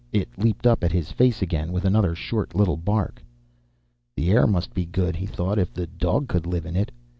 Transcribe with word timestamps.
It 0.11 0.29
leaped 0.39 0.65
up 0.65 0.83
at 0.83 0.91
his 0.91 1.11
face 1.11 1.43
again, 1.43 1.71
with 1.71 1.85
another 1.85 2.15
short 2.15 2.55
little 2.55 2.75
bark. 2.75 3.23
The 4.17 4.31
air 4.31 4.47
must 4.47 4.73
be 4.73 4.85
good, 4.87 5.15
he 5.15 5.27
thought, 5.27 5.59
if 5.59 5.75
the 5.75 5.85
dog 5.85 6.27
could 6.27 6.47
live 6.47 6.65
in 6.65 6.75
it. 6.75 6.91